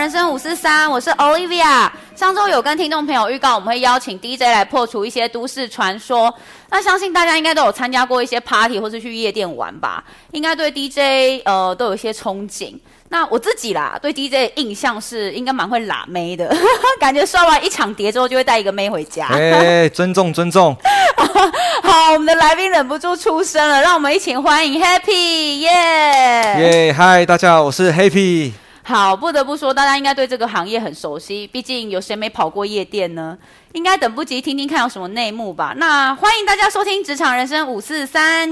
[0.00, 1.90] 人生五四三，我是 Olivia。
[2.16, 6.34] 上周有跟听众朋友预告，我们会邀请 DJ 来破除一些都市传说。
[6.70, 10.02] 那相信大家应该都有参加过一些 party 或是去夜店玩吧？
[10.32, 12.72] 应该对 DJ 呃都有一些憧憬。
[13.10, 16.50] 那我自己啦，对 DJ 的印象是应该蛮会拉妹的，
[16.98, 19.26] 感觉刷完一场碟之后就会带一个妹回家。
[19.26, 20.74] 哎、欸，尊重尊重。
[21.84, 25.68] 好，我们的来宾忍不住出声了，让我们一起欢迎 Happy，耶
[26.88, 28.52] 耶，嗨，大家好，我是 Happy。
[28.82, 33.36] 好，不得不说，大家应该对这个行业很熟悉，毕竟有谁没跑过夜店呢？
[33.72, 35.74] 应该等不及听听看有什么内幕吧？
[35.76, 38.50] 那欢迎大家收听《职场人生五四三》。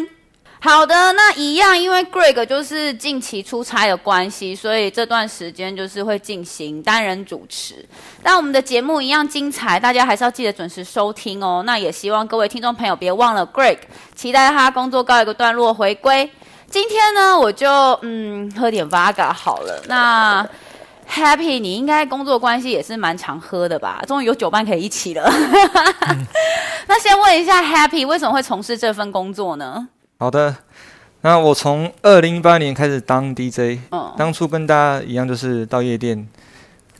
[0.60, 7.84] 好的，那一样，因为 Greg 就是近期出差的关系，所以这段时间就是会进行单人主持。
[8.22, 11.62] 但我们的节目一样精彩，大家还是要记得准时收听哦。
[11.64, 13.78] 那也希望各位听众朋友别忘了 Greg，
[14.16, 16.28] 期待他工作告一个段落回归。
[16.70, 17.68] 今天呢，我就
[18.02, 19.82] 嗯喝点 Vaga 好了。
[19.88, 20.46] 那
[21.10, 24.04] Happy，你应该工作关系也是蛮常喝的吧？
[24.06, 25.24] 终于有酒伴可以一起了。
[25.24, 26.26] 嗯、
[26.86, 29.88] 那先问一下 Happy，为什么会从事这份工作呢？
[30.18, 30.54] 好的，
[31.22, 36.28] 那我从二零一八年开始当 DJ，嗯，当初跟大家一样，就是到夜店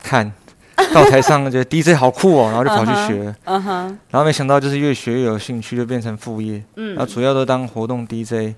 [0.01, 0.31] 看，
[0.91, 8.55] 到台上觉得 DJ 好酷哦，然后就跑去学，然后没想到就是越学越有兴趣，就变成副业，嗯，然后主要都当活动 DJ，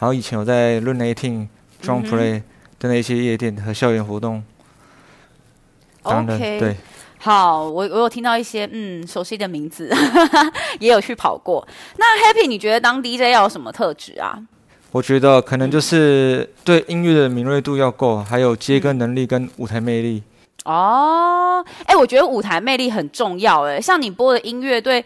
[0.00, 1.46] 然后以前我在 Room 18、
[1.82, 2.42] Drum Play
[2.78, 4.42] 的那些夜店和校园活动，
[6.02, 6.58] 当然，okay.
[6.58, 6.76] 对。
[7.18, 9.92] 好，我我有听到一些嗯熟悉的名字，
[10.80, 11.68] 也有去跑过。
[11.98, 14.38] 那 Happy，你觉得当 DJ 要有什么特质啊？
[14.90, 20.22] 我觉得可能就是对音乐的敏锐度要够，还有接歌能力跟舞台魅力。
[20.64, 23.64] 哦，哎，我觉得舞台魅力很重要。
[23.64, 25.04] 哎，像你播的音乐，对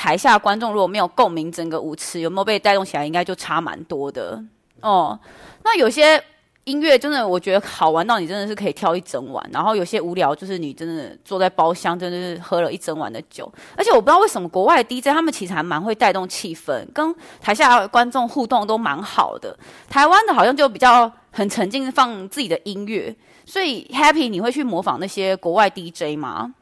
[0.00, 4.42] 台下观众如果没有共鸣，整个舞池有没有被带动起来，应该就差蛮多的。
[4.80, 5.18] 哦，
[5.62, 6.22] 那有些。
[6.64, 13.50] 音乐真的，我觉得好玩到你真的是可以跳一整晚，然后有些无聊，就是你真的坐在包厢，真的是喝了一整晚的酒。
[13.74, 19.58] 而且我不知道为什么国外 DJ 他们其实还蛮会带动气氛，跟台下观众互动都蛮好的。
[19.88, 23.12] 台湾的好像就比较很沉浸放自己的音乐，
[23.46, 26.54] 所以 Happy 你会去模仿那些国外 DJ 吗？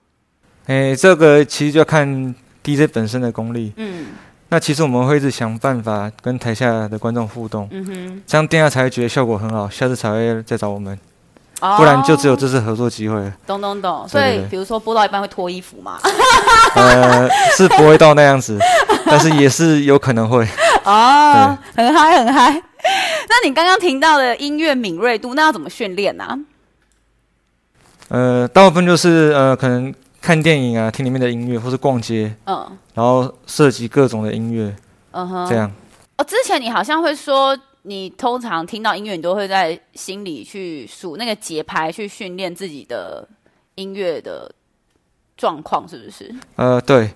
[0.67, 2.35] 哎，这个其实就看
[2.77, 3.73] DJ 本身的功力。
[3.77, 4.07] 嗯。
[4.51, 10.99] 那其实我们会一直想办法跟台下的观众互动，嗯哼，这样大家才会觉得效果很好，下次才会再找我们，
[11.61, 13.31] 哦、不然就只有这次合作机会。
[13.47, 15.99] 懂懂懂，所以比如说播到一半会脱衣服嘛？
[16.75, 18.59] 呃，是不会到那样子，
[19.05, 20.49] 但是也是有可能会。
[20.85, 22.51] 哦，很嗨很嗨。
[23.29, 26.39] 那你刚刚听到的音乐敏锐度，那要怎么训练呢、啊？
[28.09, 29.95] 呃，大部分就是呃，可能。
[30.29, 34.77] 看电影啊，听里面的音乐，或是逛街，嗯，然后涉及各种的音乐，
[35.13, 35.73] 嗯哼，这样。
[36.19, 43.27] 哦，之前你好像会说，你通常听到音乐，你都会在心里去数那个节拍，去训练自己的
[43.77, 44.53] 音乐的
[45.35, 46.35] 状况，是不是？
[46.57, 47.11] 呃，对。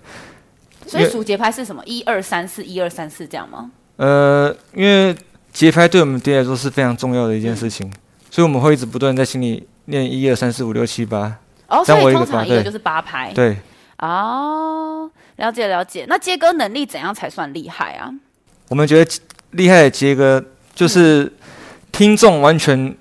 [0.87, 1.83] 所以数节拍是什么？
[1.85, 3.69] 一二三四，一二三四这样吗？
[3.97, 5.15] 呃，因为
[5.51, 7.93] 节拍对我们 DJ 来说是非常重要的一件事情，嗯、
[8.31, 11.37] 所以我们会一直不断在心里念一二三四五六七八。
[11.73, 13.31] 哦，所以通常一个就是八拍。
[13.33, 13.57] 对。
[13.97, 16.05] 哦，了解了解。
[16.07, 18.09] 那接歌能力怎样才算厉害啊？
[18.69, 19.19] 我们觉得
[19.51, 20.43] 厉害的接歌，
[20.75, 21.31] 就是
[21.91, 22.95] 听众完全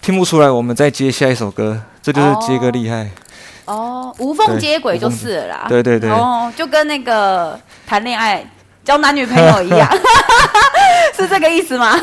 [0.00, 3.10] 听不出来我们在接下一首歌，这就是接歌厉害。
[3.66, 5.66] 哦，无缝接轨就是了啦。
[5.68, 6.10] 对对对。
[6.10, 8.44] 哦，就跟那个谈恋爱
[8.82, 9.88] 交男女朋友一样，
[11.14, 11.94] 是这个意思吗？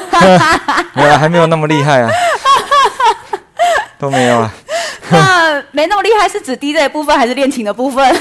[0.94, 2.10] 没有，还没有那么厉害啊。
[3.98, 4.54] 都没有啊。
[5.12, 8.16] 那没那么厉害，是指 DJ 的部分还是恋情的部分？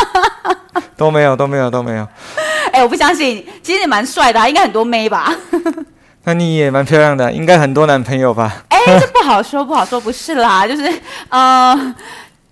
[0.96, 2.06] 都没有，都没有，都没有。
[2.72, 5.32] 哎、欸，我不相信，其实你蛮帅的、啊，应该很多妹吧？
[6.24, 8.52] 那你也蛮漂亮的，应该很多男朋友吧？
[8.68, 10.92] 哎、欸，这不好说，不好说，不是啦，就是
[11.30, 11.94] 呃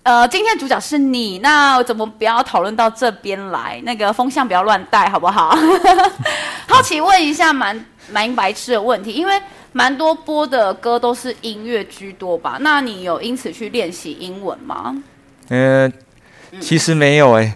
[0.03, 3.79] 呃，今天主角是你，那我怎么不要讨论到这边来？
[3.85, 5.55] 那个风向不要乱带，好不好？
[6.67, 9.33] 好奇问一下蛮，蛮蛮白痴的问题，因为。
[9.71, 12.57] 蛮多播的歌都是音乐居多吧？
[12.61, 14.95] 那你有因此去练习英文吗？
[15.49, 15.87] 呃，
[16.59, 17.53] 其实没有哎、欸，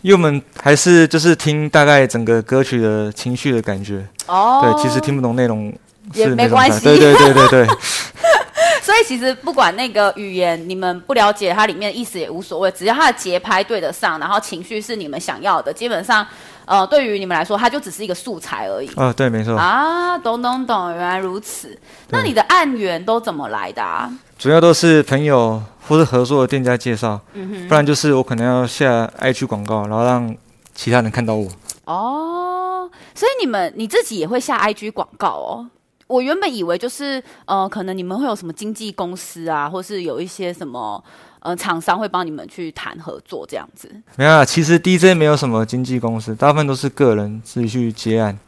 [0.00, 4.02] 因为我们还是就是听大概整个歌曲的情绪的感觉。
[4.26, 5.70] 哦，对，其实听不懂内容
[6.14, 6.82] 也没关系。
[6.82, 7.66] 对对对对对。
[8.80, 16.26] 所以其实不管那个语言你们不了解它里面的意思也无所谓，只要它的节拍对得上，然后情绪是你们想要的，基本上。
[16.64, 18.86] 呃，对于你们来说，它就只是一个素材而已。
[18.88, 19.56] 啊、哦，对，没错。
[19.56, 21.76] 啊，懂懂懂，原来如此。
[22.10, 24.10] 那你的案源都怎么来的啊？
[24.38, 30.34] 主要都是朋友或是合作的店家介绍，嗯，不然就是我可能要下 IG 广告，然后让
[30.74, 31.48] 其他人看到我。
[31.84, 35.66] 哦，所以你们你自己也会下 IG 广告哦？
[36.06, 41.02] 我原本以为就是呃，可能你们会有什么经纪公司啊，或是有一些什么
[41.40, 43.90] 呃厂商会帮你们去谈合作这样子。
[44.16, 48.38] 没有啊，其实 DJ 没有什么经纪公司，大部分都是个人自己去接案。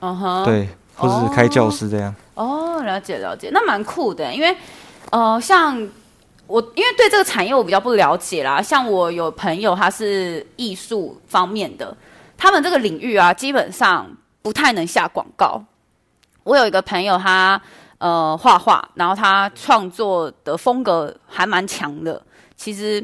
[0.00, 2.14] 嗯哼，对，或者是开教室这样。
[2.34, 4.56] 哦，了解了解，那蛮酷的，因为
[5.10, 5.76] 呃，像
[6.46, 11.96] 我因为对这个产业我比较不了解啦，像我有朋友他是艺术方面的，
[12.36, 14.10] 他们这个领域啊，基本上
[14.42, 15.62] 不太能下广告。
[16.42, 17.62] 我有一个朋友他，他
[17.98, 22.20] 呃画画，然后他创作的风格还蛮强的。
[22.60, 23.02] 其实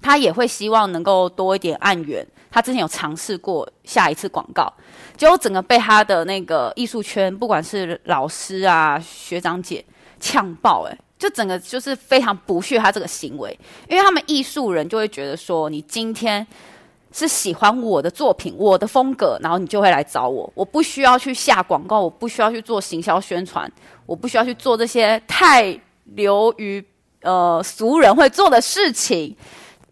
[0.00, 2.26] 他也会希望能够多一点案源。
[2.50, 4.72] 他之前有尝试过下一次广告，
[5.18, 9.84] 结果整个被他的那个艺术圈，不管是老师啊、学长姐
[10.18, 13.54] 呛爆，诶，就整个就是非常不屑他这个行为，
[13.86, 16.46] 因为他们艺术人就会觉得说，你今天。
[17.12, 20.48] 是喜欢我的作品，我的风格，然后你就会来找我。
[20.54, 23.68] 我不需要去下广告，我不需要去做行销宣传，
[24.06, 26.80] 我不需要去做这些太流于
[27.22, 29.34] 呃俗人会做的事情。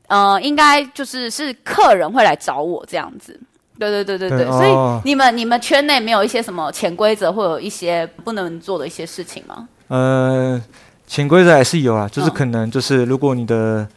[0.06, 3.38] 呃，应该就是是客人会来找我这样子。
[3.78, 4.70] 对对对对对，对所以
[5.04, 9.68] 你们你们圈内没有一些什么潜规则，或有一些不能做的一些事情吗？
[9.88, 10.60] 呃，
[11.06, 13.88] 潜规则还是有啊，就是可能就是如果你的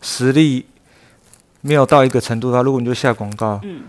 [0.00, 0.66] 实力。
[1.62, 3.80] 没有到一个程度的话，如果你就下广告，嗯，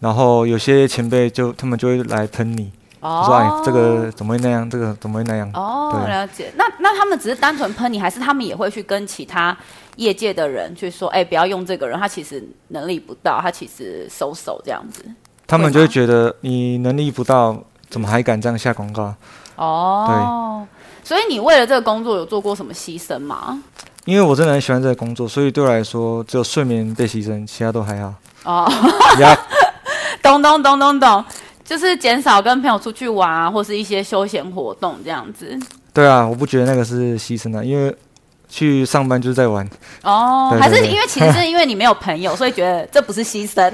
[0.00, 2.70] 然后有些前辈就他们就会来喷你，
[3.02, 4.70] 哦、说哎，这个怎么会那样？
[4.70, 5.50] 这个怎么会那样？
[5.54, 6.52] 哦，对了解。
[6.56, 9.54] 那那他们只是单纯喷你，还是他们也会去跟其他
[9.96, 15.04] 业界的人去说，哎，不要用这个人，他其实能力不到，他其实收手这样子。
[15.46, 17.56] 他们就会觉得你能力不到，
[17.90, 19.12] 怎么还敢这样下广告？
[19.56, 21.08] 哦，对。
[21.08, 23.60] 所以你为了这个工作有做过什么牺牲吗？
[24.04, 28.14] 因为我真的很喜欢这个工作，所以对我来说只有睡眠被牺牲，其他都还好。
[28.44, 28.72] 哦，
[30.22, 31.24] 懂懂懂懂懂，
[31.72, 35.58] 就是减少跟朋友出去玩啊，或是一些休闲活动这样子。
[35.94, 37.96] 对啊，我不觉得那个是牺牲的，因为
[38.46, 39.66] 去上班就是在玩。
[40.02, 43.72] 哦，对对对，还是因为其实是因为你没有朋友，所以觉得这不是牺牲。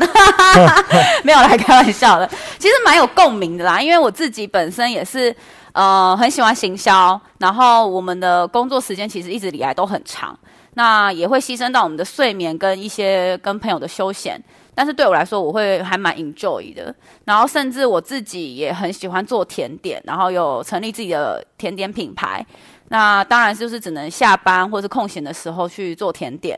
[1.25, 5.35] 没有来开玩笑的，其实蛮有共鸣的啦，因为我自己本身也是。
[5.73, 10.37] 呃，很喜欢行销，然后我们的工作时间其实一直以来都很长，
[10.75, 14.43] 那也会牺牲到我们的睡眠跟一些跟朋友的休闲。
[14.79, 16.95] 但是对我来说，我会还蛮 enjoy 的。
[17.25, 22.47] 然后甚至我自己也很喜欢做甜点，然后有成立自己的甜点品牌。
[22.91, 26.57] 那当然就是只能下班或是空闲的时候去做甜点。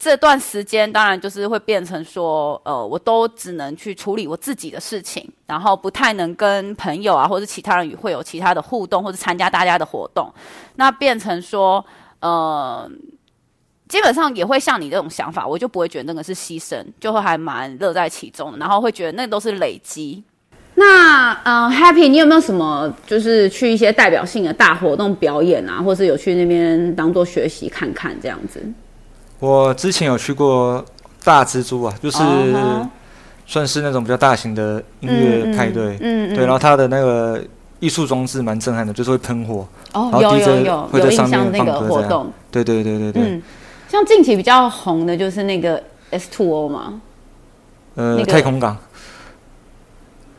[0.00, 10.28] 这段时间当然就是会变成说，呃，我都只能去处理我自己的事情，然后不太能跟朋友啊或者其他人会有其他的互动，或者参加大家的活动。
[10.74, 11.84] 那变成说，
[12.18, 12.90] 呃，
[13.88, 20.22] 基本上也会像你这种想法，我就不会觉得那个是牺牲，就会还蛮乐在其中的，然后会觉得那都是累积。
[20.74, 28.62] 那，嗯，Happy，你有没有什么就是去一些代表性的大活动表演啊，或是有去那边当做学习看看这样子？
[29.40, 30.84] 我之前有去过
[31.24, 32.18] 大蜘蛛啊，就是
[33.46, 37.42] 算是那种比较大型的音乐派对，嗯，嗯，对，然后它的那个
[37.80, 43.42] 艺术装置蛮震撼的，就是会喷火，哦，然后 DJ 会在上面放歌这样，对对对对对，嗯，
[43.98, 47.00] 像近期比较红的就是那个 S Two O 嘛，
[47.96, 48.76] 呃，那个、太空港，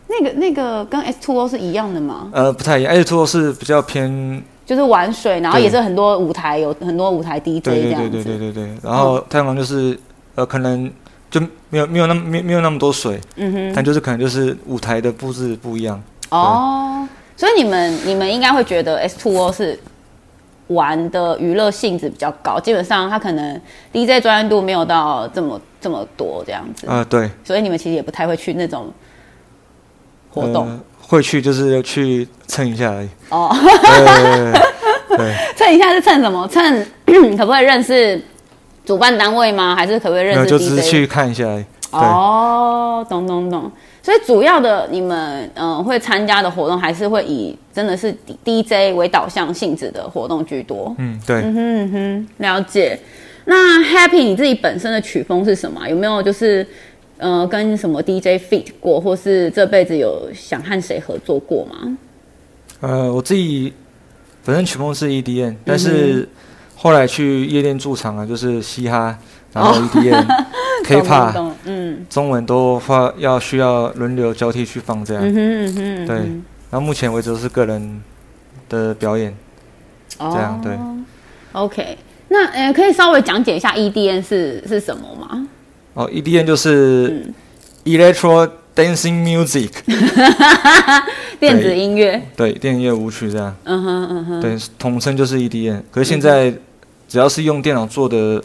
[0.08, 2.30] 那个那个跟 S Two O 是一样的吗？
[2.32, 4.42] 呃，不太一样，S Two O 是比较偏。
[4.66, 8.10] 就是玩水，然后也是很多舞台，有很多舞台 DJ 这样子。
[8.12, 8.78] 对对对对对对。
[8.84, 10.00] 然后太空港就是，
[10.36, 10.90] 呃，可能
[11.32, 13.74] 就没有没有那么没没有那么多水，嗯哼。
[13.76, 16.02] 但就是可能就是舞台的布置不一样。
[16.30, 17.06] 哦。
[17.36, 19.80] 所以你们你们应该会觉得 S Two O 是
[20.70, 23.62] 玩的娱乐性质比较高，基本上他可能
[23.94, 26.88] DJ 专业度没有到这么这么多这样子。
[26.88, 27.30] 啊，对。
[27.44, 28.92] 所以你们其实也不太会去那种
[30.32, 30.68] 活动。
[30.68, 33.10] 呃会去就是要去蹭一下而已。
[33.30, 33.50] 哦，
[35.10, 36.48] 对，对，蹭一下是蹭什么？
[36.48, 36.86] 蹭
[37.36, 38.24] 可不可以认识
[38.86, 39.76] 主办单位吗？
[39.76, 40.46] 还是可不可以认识？
[40.46, 41.66] 就只是去看一下而已。
[41.90, 43.72] 哦，懂懂懂。
[44.02, 50.96] 所以主要的你们嗯、呃、会参加的活动还是会以真的是 DJ 为导向性质的活动居多。
[50.98, 51.38] 嗯，对。
[51.38, 53.00] 嗯哼嗯哼，了解。
[53.46, 55.88] 那 Happy 你自己本身的曲风是什么？
[55.90, 56.66] 有没有就是？
[57.22, 61.98] 呃，跟什么 DJ feat 过，或是这辈子有想和谁合作过吗？
[62.80, 63.74] 呃，我自己
[64.46, 66.26] 本身曲风是 EDM，但是
[66.78, 69.20] 后来去夜店驻场啊，就是嘻哈，
[69.54, 70.26] 然后 EDM、
[70.84, 75.24] K-pop， 嗯，中文都话要需要轮流交替去放这样。
[75.24, 76.16] 嗯哼嗯哼，对。
[76.72, 78.02] 然后目前为止都是个人
[78.70, 79.36] 的表演，
[80.20, 80.78] 哦、这样对。
[81.54, 85.48] OK，那呃，可以稍微讲解一下 EDM 是是什么吗？
[85.96, 87.26] 哦，EDM 就是
[87.86, 89.72] Electro Dancing Music，
[91.40, 93.56] 电子音乐，对，电子音乐舞曲这样。
[93.64, 95.82] 嗯哼嗯哼，对，统称就是 EDM。
[95.92, 96.54] 可是现在
[97.08, 98.42] 只要是用电脑做的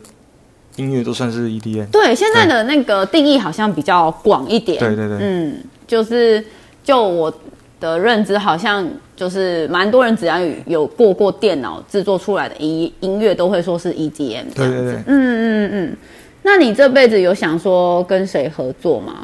[0.76, 1.86] 音乐，都算是 EDM。
[1.86, 4.78] 对，现在的那个定义好像比较广一点。
[4.78, 6.44] 对对对，嗯，就是
[6.82, 7.32] 就我
[7.80, 14.54] 的认知，好像就是蛮多人只要有过过电脑制作出来的音音乐，都会说是 EDM 这样子。
[14.54, 15.96] 对对对，嗯嗯嗯。
[16.42, 19.14] 那你这辈子有想说跟谁合作吗？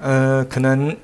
[0.00, 0.94] 呃，可能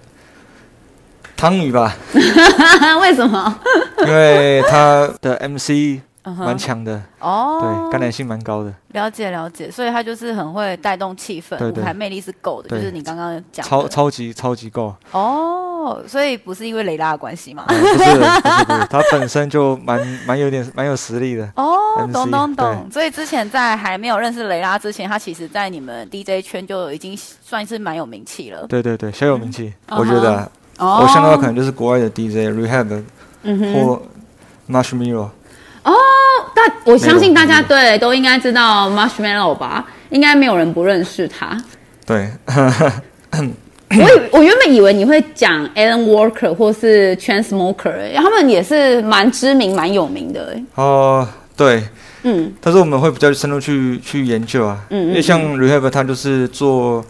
[1.36, 1.96] 汤宇吧。
[3.00, 3.60] 为什么？
[4.06, 8.72] 因为他的 MC 蛮强的哦，对，感染性蛮高的。
[8.88, 16.02] 了解了解，所以他就是很会带动气氛，舞台魅力是够的，就是你刚刚讲的超超级超级够哦。
[16.08, 17.64] 所以不是因为雷拉的关系嘛？
[17.68, 21.76] 不是不是不是，他本身就蛮蛮有点蛮有实力的哦。
[22.10, 22.88] 懂懂懂。
[22.90, 28.66] 所以之前在还没有认识雷拉之前，他其实在你们 DJ 圈就已经算是蛮有名气了。
[28.66, 30.50] 对对对，小有名气，我觉得。
[30.76, 33.04] 我想到可能就是国外的 DJ Rehab
[33.44, 34.02] 或
[34.68, 35.28] Marshmello。
[35.84, 35.92] 哦，
[36.54, 39.84] 但我相信大家对都应该知道 Marshmallow 吧？
[40.10, 41.56] 应该没有人不认识他。
[42.06, 42.28] 对，
[43.32, 50.56] 我我原本以为你会讲 Alan Walker 或是 Chainsmokers，他们也是蛮知名、蛮有名的。
[50.74, 51.26] 哦，
[51.56, 51.82] 对，
[52.22, 57.04] 嗯，但是我们会比较深入去去研究啊，嗯，因为像 Rehab 他就是做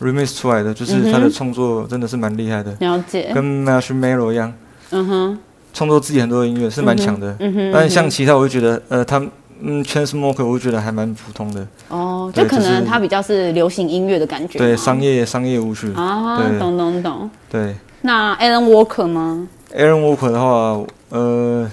[0.00, 4.52] remix 出来的，就是他的创作真的是蛮厉害的，了解，跟 Marshmallow 一样，
[4.90, 5.38] 嗯哼。
[5.76, 9.22] 创作自己很多的音乐是蛮强的，嗯哼，但像其他，我就觉得，呃，他
[9.60, 11.66] 嗯，Chainsmokers，我就觉得还蛮普通的。
[11.88, 14.58] 哦，就可能他比较是流行音乐的感觉。
[14.58, 15.92] 对，商业商业舞曲。
[15.94, 17.30] 啊，懂懂懂。
[17.50, 17.76] 对。
[18.00, 21.70] 那 Alan Walker 吗？Alan Walker 的话，呃，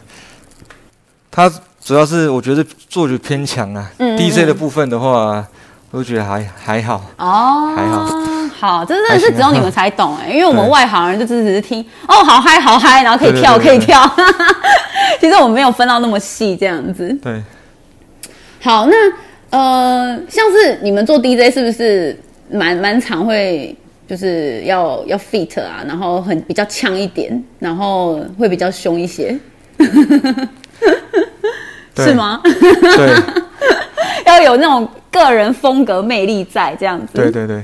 [1.32, 1.50] 他
[1.82, 3.90] 主要是我觉得作曲偏强啊。
[4.00, 4.18] 嗯。
[4.18, 5.48] DJ 的部分的话，
[5.92, 7.06] 我觉得还还好。
[7.18, 7.74] 哦。
[7.74, 8.33] 还好。
[8.64, 14.02] 好，这真的是只有你们才懂哎，因为我们外行人就只是听哦，好嗨好嗨，然后可以跳可以跳，
[15.20, 17.14] 其实我们没有分到那么细这样子。
[17.22, 17.44] 对，
[18.62, 18.96] 好，那
[19.50, 22.18] 呃，像是你们做 DJ 是不是
[22.50, 23.76] 蛮蛮常会
[24.08, 29.38] 就是要要 fit 啊，然后很比较呛一点，然后会比较凶一些，
[31.98, 32.40] 是吗？
[32.44, 33.14] 对，
[34.26, 37.08] 要有那种个人风格魅力在这样子。
[37.14, 37.62] 对对对。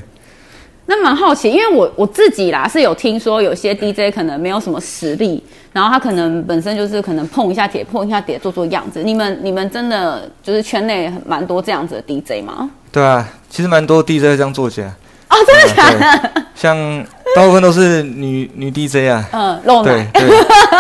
[0.92, 5.42] 那蛮好奇，因为我我自己啦是有听说有些 DJ 可能没有什么实力，
[5.72, 9.04] 然后他可能本身就是可能碰一下铁，碰一下铁做做样子。
[9.04, 12.68] 你们你们真的就是圈内蛮多这样子的 DJ 吗？
[12.92, 14.88] 对啊，其实蛮多 DJ 这样做起来。
[15.30, 16.30] 哦，真的假的？
[16.34, 17.06] 嗯、像
[17.36, 19.30] 大部分都是女女 DJ 啊。
[19.32, 20.08] 嗯，露奶。
[20.12, 20.28] 对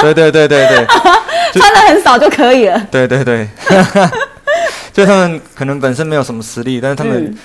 [0.01, 0.85] 对对对对对，
[1.53, 2.81] 穿的很少就可以了。
[2.89, 3.47] 对对对，
[4.91, 7.37] 就他们可能本身没有什么实力，但是他们、嗯。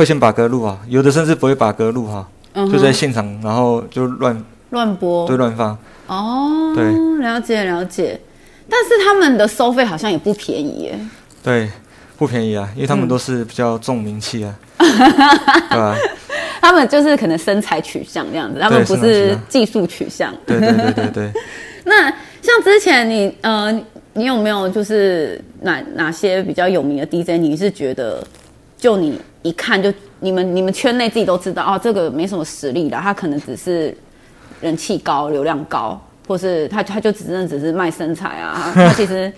[0.00, 5.76] 会先把歌录啊，有的甚至不会把歌录好，嗯、就在现场，然后就乱乱播，对，乱放。
[6.06, 6.84] 哦，对，
[7.22, 8.18] 了解了解。
[8.66, 10.98] 但是他们的收费好像也不便宜耶。
[11.42, 11.68] 对，
[12.16, 14.88] 不便宜啊，因为他们都是比较重名气啊，嗯、
[15.68, 15.94] 对吧？
[16.62, 20.34] 他们就是可能身材取向这样子，他们不是技术取向。
[20.46, 21.32] 对对对对对。
[21.84, 22.08] 那
[22.40, 23.70] 像之前你呃，
[24.14, 27.38] 你有没有就是哪哪些比较有名的 DJ？
[27.38, 28.26] 你是觉得
[28.80, 29.20] 就你。
[29.42, 33.96] 一看就你们你们圈内自己都知道哦，这个没什么实力的，他可能只是
[34.60, 38.70] 人气高、流量高，或是他他就只是只是卖身材啊。
[38.76, 39.32] 他其实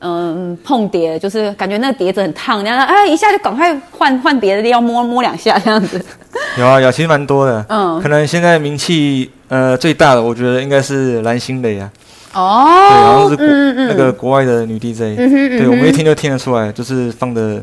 [0.00, 6.04] 嗯碰碟就是感觉那个碟子很烫，然后哎一下就赶快换换别的，要摸摸两下这样子。
[6.58, 7.64] 有啊有，其实蛮多的。
[7.68, 11.88] 嗯，可能现在名气呃最大的，我觉得应该是蓝心蕾啊。
[12.34, 17.62] 哦，对，然后是国嗯嗯那个国外的女 DJ，嗯哼嗯哼对我们一听就听得出来，就是放的。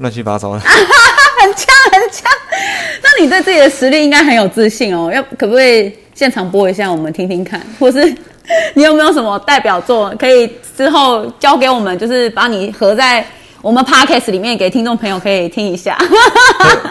[0.00, 2.30] 乱七八糟的， 很强很强。
[3.02, 5.10] 那你对自己的实力应该很有自信哦。
[5.12, 7.60] 要可不可以现场播一下，我们听听看？
[7.78, 8.04] 或是
[8.74, 13.24] 你有没有什么代表作可以之后交给我们，就是把你合在
[13.60, 15.98] 我们 podcast 里面，给听众朋友可以听一下？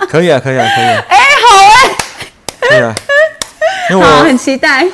[0.07, 1.03] 可以啊，可以啊，可以啊。
[1.09, 1.95] 哎、欸，好哎、欸，
[2.69, 2.95] 可以啊。
[3.89, 4.87] 因为我很期待。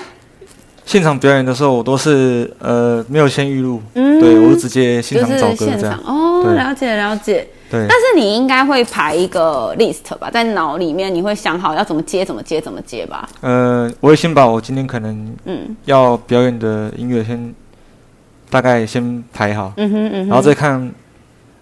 [0.86, 5.82] 现场表演的时候，我都是呃没有先预录，嗯，对我就直接现场找歌这样。
[5.82, 7.46] 就是、哦，对了解了解。
[7.70, 13.28] 对，但是你应该会排一个 list 吧，在脑里面你会想好要怎么接，怎么接，怎么接吧？
[13.42, 17.54] 呃，我会先把我今天可能嗯要表演的音乐先
[18.52, 20.92] 大概先排好，嗯哼嗯哼，然后再看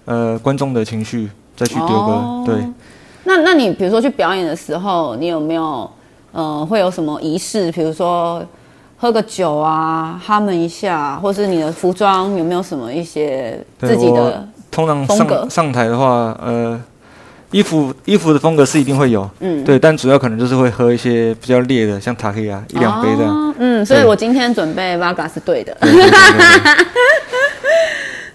[0.06, 2.12] 呃观众的情绪再去丢歌。
[2.12, 2.56] 哦、对，
[3.24, 5.90] 那那你比如说去表演的时候，你有没有
[6.34, 7.72] 呃会有什么仪式？
[7.72, 8.44] 比如说
[8.98, 14.46] 喝个酒啊，哈们一下，或是你的服装有没有什么一些自己的？
[14.74, 16.80] 通常上上台的话，呃，
[17.52, 23.54] 衣服衣服的风格是一定会有，嗯，对，但主要可能就是会喝一些比较烈的，像塔黑啊一两杯这样，哦。
[23.60, 25.78] 嗯，所以我今天准备 Vaga 是对的。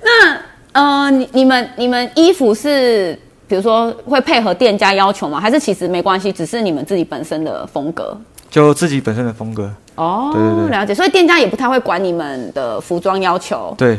[0.01, 0.39] 那
[0.73, 3.19] 呃，你你们你们衣服是
[3.49, 5.41] 比如说会配合店家要求吗？
[5.41, 8.17] 还是其实没关系，只是你们自己本身的风格？
[8.49, 9.71] 就自己本身的风格。
[9.97, 10.95] 哦，对对对，了解。
[10.95, 13.75] 所以店家也不太会管你们的服装要求。
[13.77, 13.99] 对，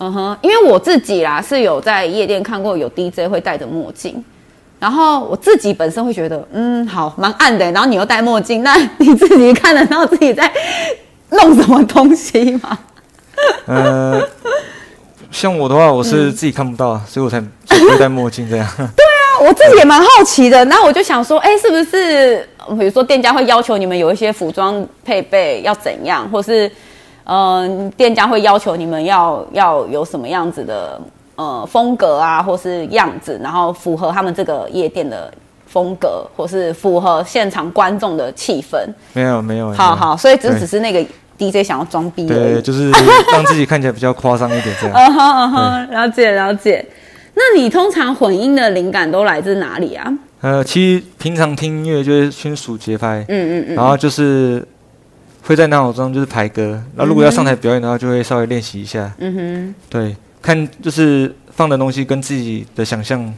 [0.00, 4.22] 嗯哼，因为我自己啦是有在夜店看过有 DJ 会戴着墨镜。
[4.78, 7.70] 然后我自己本身会觉得，嗯，好，蛮暗的。
[7.70, 10.50] 然后你又戴墨镜，那你自己看得到自己在
[11.28, 12.78] 弄什么东西吗？
[13.66, 14.26] 呃，
[15.30, 18.66] 像我的话，我是自己看不到，嗯、所以我才不戴墨镜这样。
[18.76, 20.64] 对啊，我自己也蛮好奇的。
[20.64, 26.72] 那我就想说，哎，是不是比如说店家会要求你们有一些服装配备要怎样，或是
[27.24, 31.00] 嗯、呃，店家会要求你们要要有什么样子的？
[31.36, 35.32] 呃，风格啊，或是样子，然后符合他们这个夜店的
[35.66, 38.76] 风格，或是符合现场观众的气氛。
[39.14, 39.72] 没有，没有。
[39.72, 41.02] 好好，所以只只是那个
[41.38, 42.26] DJ 想要装逼。
[42.26, 42.90] 对，就是
[43.32, 44.94] 让自己看起来比较夸张一点这样。
[44.94, 46.84] 嗯 哼嗯哼，了解了解。
[47.32, 50.12] 那你通常混音的灵感都来自哪里啊？
[50.42, 54.62] 呃，其实平常听音乐就是先数节拍，嗯嗯嗯，然后就是
[55.42, 59.12] 会在脑中就是排歌，然后如果要上台表演的话，就会稍微练习一下。
[59.18, 60.16] 嗯哼，对。
[60.42, 63.34] 看，就是放的东西跟自己的想象里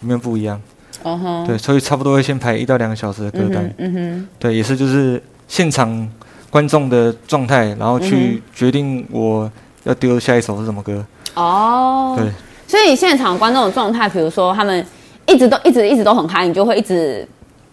[0.00, 0.60] 面不一样，
[1.02, 6.06] 哦吼，对，所以差不多会先排一到两个小时的歌单，嗯哼，对，也是就是现场
[6.50, 9.50] 观众的状态，然后去决定我
[9.84, 12.30] 要丢下一首是什么歌，哦，对，
[12.68, 14.86] 所以现场观众的状态，比如说他们
[15.26, 17.26] 一直都一直一直都很嗨，你就会一直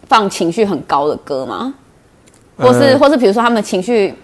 [0.08, 1.74] 放情绪很高的歌吗？
[2.60, 4.14] 或是、呃、或是比如说他们情绪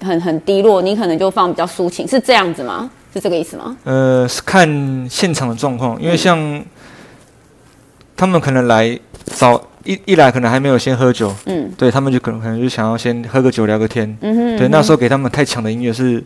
[0.00, 2.90] 很很低落，你可能就放比较抒情，是这样子吗？
[3.12, 3.76] 是这个意思吗？
[3.84, 4.66] 呃，是看
[5.08, 6.64] 现场的状况，因为像、嗯、
[8.16, 16.24] 他们可能来早一一来，可能还没有先喝酒，嗯，对他们就可能可能就想要先喝个酒聊个天，嗯哼，对，那时候给他们太强的音乐是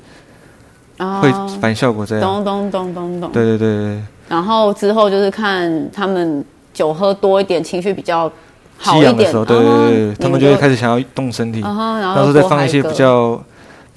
[0.98, 4.02] 会反效果这样，咚咚咚咚咚，对对对对。
[4.28, 8.30] 然后之后就是看他们酒喝多一点，情绪比较
[8.78, 13.42] 好一点的时候，对对对，他们就会开始想要动身体，然后再放一些比较。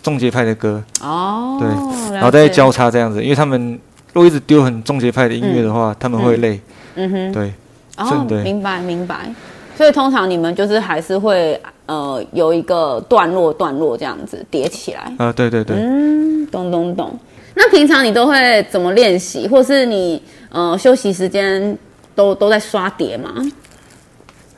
[0.01, 3.77] 重节拍的歌哦，对，然后再交叉这样子，因为他们
[4.13, 6.57] 如果一直丢很重节拍的音乐的话，嗯、他们会累。
[6.95, 7.53] 嗯哼，对，
[7.97, 9.29] 哦，对，明白明白。
[9.75, 15.01] 所以通常你们就是还是会呃有一个段落段落这样子叠起来。
[15.17, 15.75] 啊、呃，对对对。
[15.77, 17.19] 嗯，懂懂懂。
[17.53, 21.77] 那平常你都会怎么练习，或是你呃休息时间
[22.15, 23.29] 都都在刷碟吗？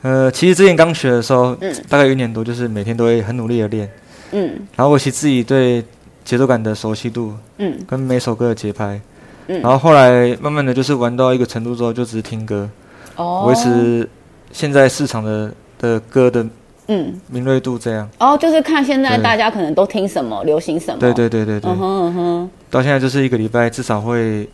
[0.02, 3.88] 呃，其实之前刚学的时候，嗯，大概有一年多，就是每天都会很努力的练。
[4.32, 5.84] 嗯，然后我其实自己对
[6.24, 9.00] 节奏感的熟悉度，嗯，跟每首歌的节拍，
[9.46, 12.68] 嗯，然后后来慢慢的就是玩到一个程度之后，就只是听歌，
[13.16, 14.08] 哦，维持
[14.50, 16.44] 现在市场的的歌的，
[16.88, 18.08] 嗯，敏锐度这样。
[18.18, 20.98] 哦，就是看现在大家可能都听什么，流行什么。
[20.98, 21.70] 对对对对对。
[21.70, 22.50] 嗯哼嗯哼。
[22.70, 24.48] 到现在就是一个礼拜至少会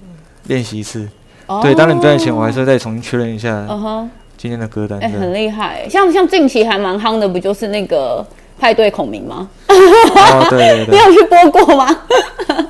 [0.49, 1.09] 练习一次。
[1.47, 1.61] 哦。
[1.63, 3.65] 对，当然表演前我还是会再重新确认一下。
[3.69, 4.11] 嗯哼。
[4.39, 4.99] 今天的歌单。
[5.01, 8.25] 哎，很厉害，像像近期还蛮夯的，不就是那个？
[8.61, 9.49] 派对孔明吗？
[9.69, 11.97] 哦，对对对， 你有去播过吗？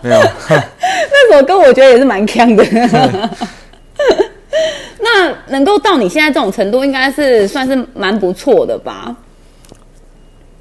[0.03, 0.21] 没有。
[0.53, 2.63] 那首歌我觉得也是蛮强的。
[5.01, 9.17] 那能够到你现在这种程度，应该是算是蛮不错的吧？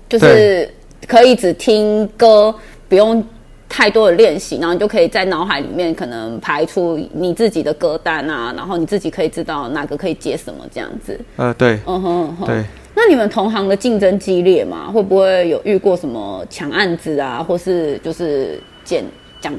[0.08, 0.74] 就是
[1.06, 2.56] 可以只听歌，
[2.88, 3.22] 不用
[3.70, 11.20] 太多的练习，然后你就可以在脑海里面可能排出你自己的歌单啊，然后你自己可以知道哪个可以接什么这样子。
[11.36, 12.64] 呃，对，嗯哼，对。
[12.96, 14.90] 那你们同行的竞争激烈吗？
[14.92, 19.04] 会不会有遇过什么抢案子啊，或是就是减
[19.40, 19.54] 降，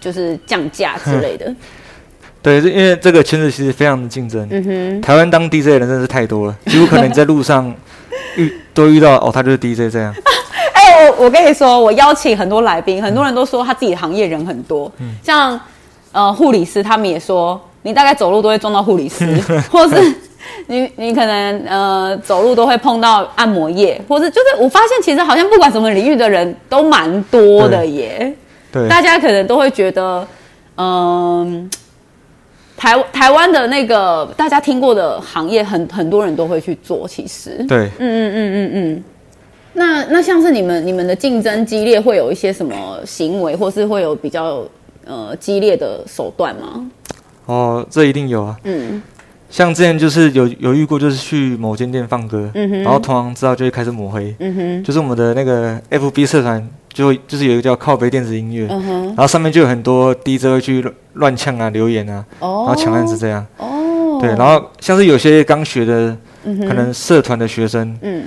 [0.00, 1.54] 就是降价之类的？
[2.42, 4.48] 对，因为这个圈子其实非常的竞争。
[4.50, 7.72] 嗯哼，台湾当 DJ 的人真的是太多了，几乎可能你在路上
[8.36, 10.12] 遇都遇到哦，他就是 DJ 这样。
[10.90, 15.60] 我我跟你说，我邀请很多来宾，很多人都说他自己的行业人很多，嗯、像
[16.12, 20.14] 呃护理师，他们也说你大概走路都会撞到护理师， 或是。
[20.66, 28.32] 你你可能呃走路都会碰到按摩业，或是就是我发现其实好像不管什么领域的人都蛮多的耶。
[28.72, 30.26] 对，大家可能都会觉得，
[30.76, 31.70] 嗯、呃，
[32.76, 37.06] 台台湾的那个大家听过的行业很，很很多人都会去做。
[37.06, 39.04] 其实，对，嗯嗯嗯嗯嗯。
[39.72, 44.64] 那那像是你们你们的竞争激烈，会有一些什么行为，或是会有比较
[45.04, 46.90] 呃激烈的手段吗？
[47.46, 48.56] 哦，这一定有啊。
[48.64, 49.02] 嗯。
[49.48, 54.84] 像之前就是有有遇过，就是去某间店放歌，然后同行知道就会开始抹黑，嗯、哼。
[54.84, 59.06] 就是我们的那个 FB 社团就会就是有一个叫靠北电子音乐，嗯、哼。
[59.06, 68.22] 然后上面就有很多 DJ 会去乱呛啊留言啊，哦、然后抢案子这样，哦，对，然后像是有些刚学的，可能社团的学生，嗯，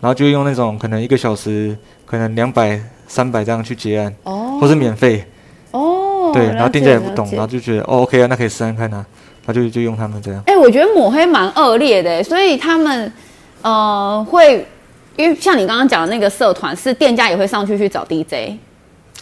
[0.00, 5.24] 然后就用那种可能一个小时可能两百、三百这样去结案，哦，或是免费，
[5.72, 9.04] 哦，对，然后店家也不懂，然后就觉得哦，OK 啊，那可以试试看啊，
[9.44, 10.42] 他就就用他们这样。
[10.46, 13.12] 哎，我觉得抹黑蛮恶劣的，所以他们
[13.62, 14.66] 呃会，
[15.16, 18.56] 因为像你刚刚讲的那个社团，是店家也会上去去找 DJ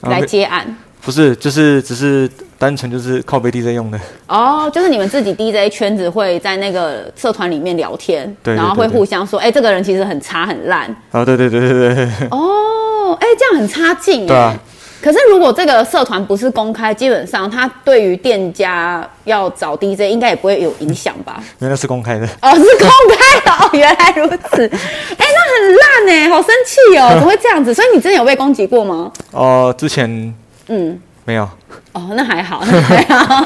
[0.02, 0.76] 来接案。
[1.06, 10.90] 不是，就是只是单纯就是靠背 DJ 用的哦，就是你们自己 DJ 圈子会在那个社团里面聊天，对，然后会互相说，哎、欸，这个人其实很差很烂。
[11.12, 12.04] 哦，对对对对对。
[12.32, 14.26] 哦，哎、欸，这样很差劲。
[14.26, 14.52] 对啊。
[15.00, 21.40] 可是如果这个社团不是公开，基本上他对于店家要找 DJ 应该也不会有影响吧？
[21.60, 22.26] 原来是公开的。
[22.42, 24.66] 哦，是公开的哦，原来如此。
[24.66, 27.72] 哎、欸，那很烂哎，好生气哦，怎么会这样子？
[27.72, 29.12] 所以你之前有被攻击过吗？
[29.30, 30.34] 哦，之前。
[30.68, 31.48] 嗯，没有。
[31.92, 33.44] 哦，那还好，那还好。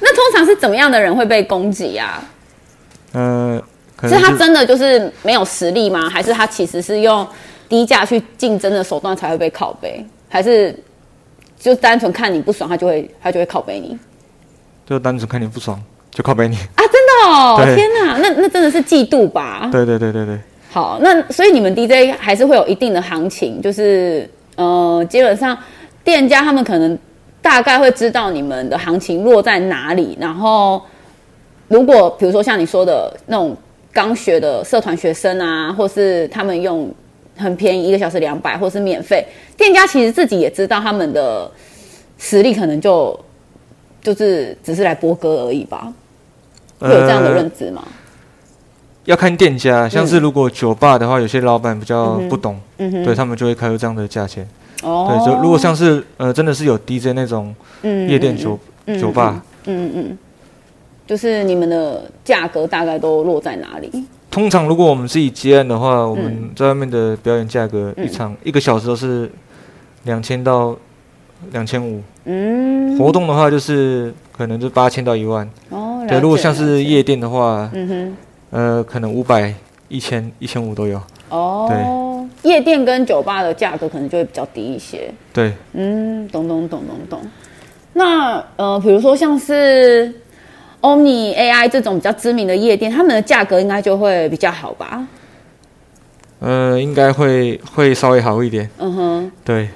[0.00, 2.22] 那通常是怎么样的人会被攻击呀？
[3.12, 3.60] 呃，
[4.02, 6.08] 是他真的就是没有实力吗？
[6.08, 7.26] 还是他其实是用
[7.68, 10.06] 低价去竞争的手段才会被拷贝？
[10.28, 10.74] 还是
[11.58, 13.98] 就单纯看你不爽，他就会他就会拷贝你？
[14.86, 16.84] 就单纯看你不爽就拷贝你啊？
[16.90, 17.60] 真的哦？
[17.74, 19.68] 天哪，那那真的是嫉妒吧？
[19.72, 20.38] 对对对对对。
[20.70, 25.58] 好，那所以你们 DJ 还是会有一定的行情，就是呃，基本上。
[26.08, 26.98] 店家他们可能
[27.42, 30.80] 大概会知道你们的行情落在哪里，然后
[31.68, 33.54] 如果比如说像你说的那种
[33.92, 36.90] 刚学的社团学生啊，或是他们用
[37.36, 39.22] 很便宜一个小时两百，或是免费，
[39.54, 41.50] 店家其实自己也知道他们的
[42.16, 43.20] 实力可能就
[44.00, 45.92] 就是只是来播歌而已吧，
[46.78, 47.82] 会有这样的认知吗？
[47.84, 47.92] 呃，
[49.04, 54.48] 要看店家，像是如果酒吧的话，有些老板比较不懂，对他们就会开出这样的价钱。
[54.82, 60.18] 哦，对，就如果像是呃，真的是有 DJ 那种夜店酒、嗯、酒吧，嗯嗯，嗯，
[61.06, 63.90] 就是你们的价格大概都落在哪里？
[64.30, 69.30] 通常如果我们自己接案的话，我们在外面的表演价格一场、嗯、一个小时都是
[70.04, 70.76] 两千到
[71.50, 75.48] 两千五，嗯，活动的话就是可能就八千到一万。
[75.70, 78.16] 哦，对，如果像是夜店的话，嗯哼，
[78.50, 79.52] 呃，可能五百、
[79.88, 81.00] 一千、一千五都有。
[81.30, 82.07] 哦，对。
[82.48, 85.12] 夜店跟酒吧的价格可能就会比较低一些。
[85.32, 87.20] 对，嗯，懂懂懂懂懂。
[87.92, 90.12] 那呃，比如说像是
[90.80, 95.06] Omni AI 这种比较知名的夜店，他们的价格应该就会比较好吧？
[96.40, 98.68] 呃，应该会会稍微好一点。
[98.78, 99.68] 嗯哼，对。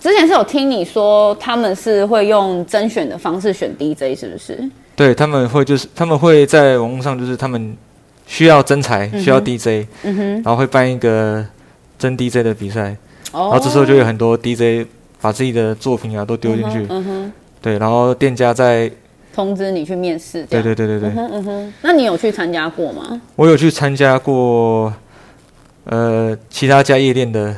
[0.00, 4.70] 之前是有听你说他们是会用甄选的方式选 DJ，是不是？
[4.94, 7.76] 对，他们会就是他们会在网络上就是他们。
[8.26, 11.44] 需要真才，需要 DJ，嗯哼，然后会办一个
[11.98, 12.96] 真 DJ 的比赛，
[13.32, 14.86] 哦，然后这时候就有很多 DJ
[15.20, 17.32] 把自己的作品啊都丢进去，嗯哼，
[17.62, 18.90] 对，然后店家再
[19.34, 23.20] 通知你去面试，对对对对对，嗯哼嗯哼，那你有去参加过吗？
[23.36, 24.92] 我有去参加过，
[25.84, 27.54] 呃，其他家夜店的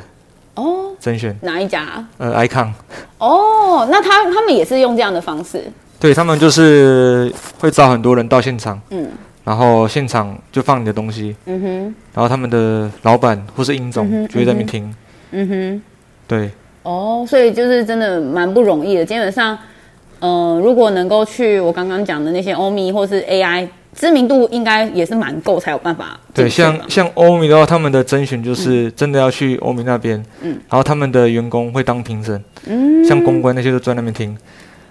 [0.55, 0.83] 哦。
[0.99, 2.03] 甄选，哪一家？
[2.17, 2.71] 呃，Icon，
[3.19, 5.63] 哦，那他他们也是用这样的方式，
[5.99, 9.07] 对他们就是会找很多人到现场，嗯。
[9.47, 14.93] 然后现场就放你的东西，嗯哼，然后他们的老板或是英总就会在那边听，
[15.31, 15.81] 嗯哼，
[16.27, 16.51] 对，
[16.83, 19.05] 哦，所以就是真的蛮不容易的。
[19.05, 19.57] 基本上，
[20.19, 26.19] 嗯、呃，如果能够去我刚刚讲的那些欧米或是 AI，知名度应该也是蛮够才有办法。
[26.33, 34.37] 对，像像欧米的话，他们的甄选就是真的要去欧米那边，嗯，然后他们的员工会当评审，嗯，像公关那些都在那边听，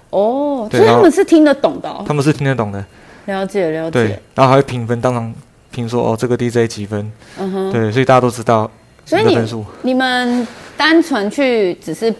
[0.08, 2.82] 哦，所以他们是听得懂的、哦，他们是听得懂的。
[3.26, 5.34] 了解了解，对，然后还会评分，当场
[5.70, 8.70] 评说哦，这个 DJ 几分，嗯哼，对，所以大家都知道。
[9.04, 12.12] 所以你你们单纯去只是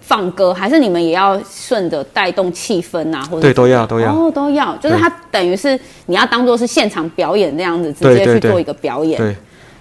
[0.00, 3.22] 放歌，还是你们也要顺着带动气氛啊？
[3.30, 4.12] 或者对，都要都要。
[4.12, 9.18] 哦，都要，就是它等于是你要当做是现场表演那样子，直接去做一个表演。
[9.18, 9.36] 对，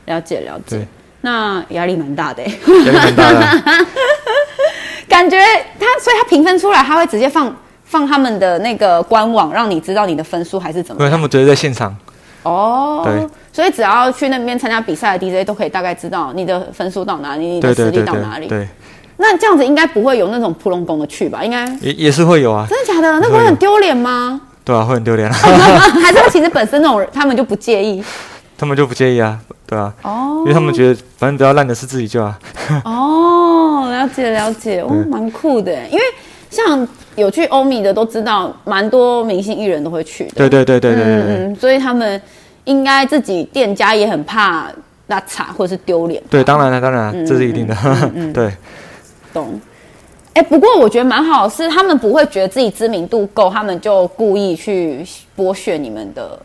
[0.05, 0.85] 了解了解，
[1.21, 3.39] 那压力蛮大的，压力蛮大的，
[5.09, 5.37] 感觉
[5.79, 7.55] 他，所以他评分出来，他会直接放。
[7.91, 11.09] 放他们的那个官网，让你知道你的分数还是怎么样？
[11.09, 11.93] 对，他们直接在现场。
[12.43, 18.47] 哦，对，所以只要去那边参加比赛的 DJ 都可以大概知道你的分数到哪里，你的实力到哪里。
[18.47, 18.65] 对，
[19.17, 21.43] 那这样子应该不会有那种扑龙宫的去吧？
[21.43, 22.65] 应该也也是会有啊。
[22.69, 23.19] 真的假的？
[23.19, 24.39] 那不会很丢脸吗？
[24.63, 25.29] 对啊，会很丢脸。
[25.35, 28.01] 还是他其实本身那种人他们就不介意？
[28.57, 29.93] 他们就不介意啊，对啊。
[30.03, 30.37] 哦。
[30.39, 32.39] 因为他们觉得反正比较烂的是自己就啊。
[32.85, 36.01] 哦，了解了解，哦，蛮酷的，因为。
[36.51, 40.31] 像有去欧米的都知道，蛮多明星艺人都会去的。
[40.35, 42.21] 对对对对对对，嗯，所以他们
[42.63, 44.67] 应该自己店家也很怕
[45.07, 46.21] 那差或者是丢脸。
[46.29, 47.75] 对，当然了，当然了，这是一定的。
[47.83, 48.51] 嗯，嗯，嗯， 对，
[49.33, 49.59] 懂。
[50.33, 55.05] 哎，不过我觉得蛮好，是他们不会觉得自己知名度够，他们就故意去
[55.37, 56.39] 剥削你们的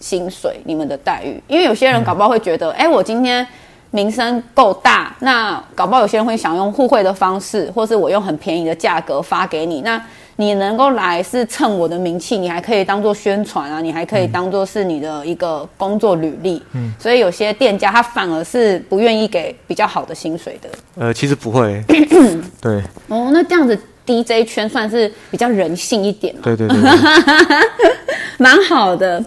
[0.00, 1.40] 薪水、你们的待遇。
[1.46, 3.46] 因为有些人搞不好会觉得，哎、嗯，我今天
[3.90, 10.00] 名声够大，那搞不好有些人会想用互惠的方式，或是我用很便宜的价格发给你，那。
[10.40, 16.62] 你能够来是蹭我的名气，你还可以当做宣传啊，你还可以当做是你的一个工作履历。
[16.74, 20.68] 嗯，所以有些店家他反而是不愿意给比较好的薪水的。
[20.94, 21.82] 呃，其实不会。
[22.62, 22.80] 对。
[23.08, 26.32] 哦，那这样子 DJ 圈算是比较人性一点。
[26.40, 26.90] 对对对，对。
[28.38, 29.20] 蛮好的。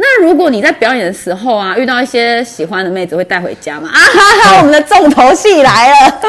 [0.00, 3.88] 那如果你在表演的时候啊，遇到一些喜欢的妹子，会带回家吗？
[3.92, 6.20] 啊哈哈，我们的重头戏来了。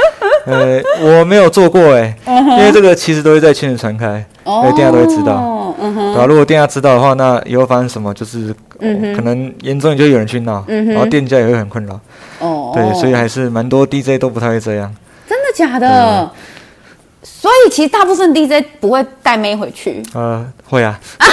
[0.48, 5.76] 呃，我没有做过哎、欸，因为这个其实都会在圈子传开，所以店家都会知道。
[5.82, 12.00] 嗯哼，对啊，如果店家知道的话，那以后发生什么，就是、嗯、可能严重就有人去闹、嗯，然后店家也会很困扰。
[12.40, 14.94] 哦，对，所以还是蛮多 DJ 都不太会这样。
[15.28, 16.30] 真的假的？
[17.22, 20.02] 所以其实大部分 DJ 不会带妹回去。
[20.16, 21.00] 呃，会啊。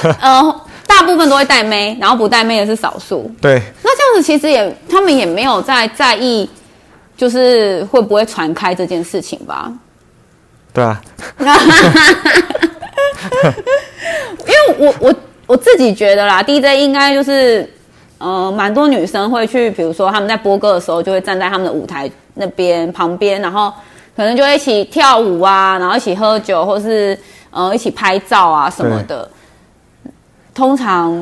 [0.00, 3.30] 所以，呃，大部分都会带妹，然后不带妹的是少数。
[3.40, 3.60] 对。
[3.82, 6.48] 那这样子其实也，他们也没有在在意，
[7.16, 9.72] 就是会不会传开这件事情吧？
[10.72, 11.00] 对啊。
[14.46, 15.14] 因为我我
[15.46, 17.68] 我自己觉得啦，DJ 应该就是，
[18.18, 23.72] 呃，蛮多女生会去，比如说他们在播歌的时候，就会站在他们的舞台那边旁边，然后
[24.16, 27.18] 可能就会一起跳舞啊，然后一起喝酒，或是
[27.50, 29.28] 呃一起拍照啊什么的。
[30.58, 31.14] 通常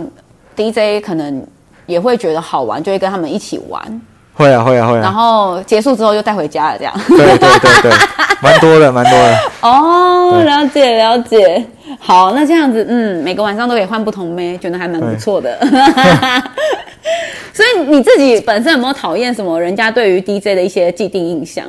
[0.56, 1.46] DJ 可能
[1.84, 4.00] 也会觉得好玩，就会跟他们一起玩。
[4.32, 5.00] 会啊，会啊，会啊。
[5.02, 6.94] 然后结束之后就带回家了，这样。
[7.06, 7.92] 对对对对，
[8.40, 9.38] 蛮多的，蛮多的。
[9.60, 11.62] 哦，了解了解。
[12.00, 15.58] 好，那这样子，嗯，每个晚上都可以换不同妹，觉得还蛮不错的。
[17.52, 21.62] 所以你自己本身有没有讨厌什么人家对于 DJ 的一些既定印象？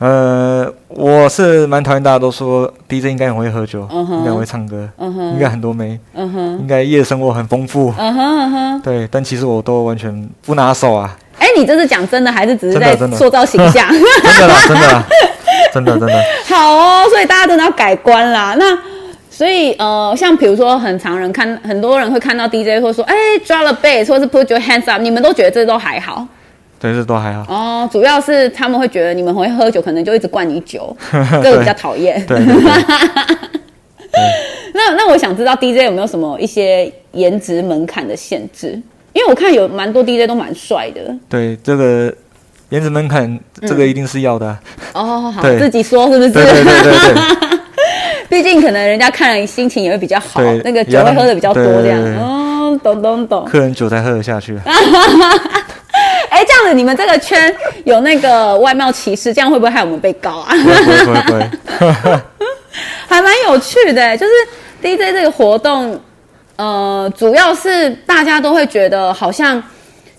[0.00, 8.82] 呃，我是蛮讨厌大家都说 DJ 应该很会喝酒，uh -huh, 应该很会唱歌，uh -huh, 应该很多妹，uh -huh, 应该夜生活很丰富，uh uh -huh.
[8.82, 11.14] 对，但其实我都完全不拿手啊。
[11.38, 13.86] 哎，你这是讲真的还是只是在塑造形象？
[14.24, 15.04] 真的啦，真的啦，
[15.74, 16.14] 真的真的。
[16.48, 18.54] 好哦，所以大家真的要改观啦。
[18.58, 18.78] 那
[19.30, 23.14] 所以呃，像比如说很常人看，很多人会看到 DJ 会说，哎
[23.46, 26.26] ，drop the bass，或是 put your hands up，你们都觉得这都还好。
[26.80, 27.44] 对，这都还好。
[27.46, 30.96] 哦，主要是他们会觉得你们会喝酒，可能就一直灌你酒，
[31.42, 32.24] 这个比较讨厌。
[32.26, 32.38] 对。
[34.72, 38.80] 那那我想知道 DJ 有没有什么一些颜值门槛的限制？
[39.12, 41.14] 因为我看有蛮多 DJ 都蛮帅的。
[41.28, 42.12] 对，这个
[42.70, 43.38] 颜值门槛，
[43.68, 44.56] 这个一定是要的。
[44.94, 46.30] 哦，好，自己说是不是？
[46.30, 47.14] 对对对。
[48.28, 52.00] 毕竟可能人家看了心情也会比较好，那个酒会喝的比较多这样。
[52.16, 53.44] 哦，懂懂懂。
[53.44, 54.56] 客人酒才喝得下去。
[56.72, 60.54] 你们这个圈有那个外貌歧视，这样会不会害我们被告啊？
[60.54, 62.20] 不会不会，
[63.08, 64.32] 还蛮有趣的，就是
[64.80, 65.98] DJ 这个活动，
[66.56, 69.62] 呃，主要是大家都会觉得好像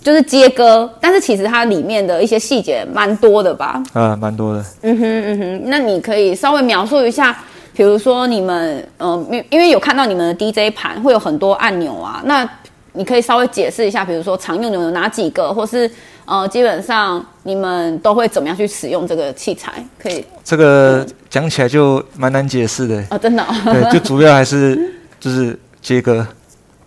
[0.03, 3.81] 就是接歌，但是其实它里面的一些细节蛮多的吧？
[3.93, 4.63] 啊，蛮多的。
[4.81, 7.37] 嗯哼嗯哼，那你可以稍微描述一下，
[7.73, 12.47] 比如说你们，嗯、呃，因为有看到你们的 DJ 盘会有很多按钮啊，那。
[12.93, 15.89] 你可以稍微解释一下，比如说常用的有哪几个，或是
[16.31, 19.85] 呃，基本上你们都会怎么样去使用这个器材？
[20.01, 23.53] 可以这个讲起来就蛮难解释的哦，真的、哦。
[23.65, 26.25] 对， 就主要还是就是接歌，